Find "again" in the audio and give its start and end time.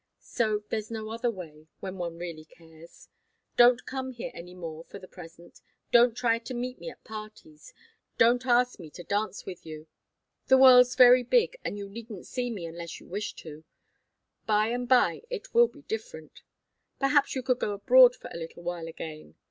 18.87-19.35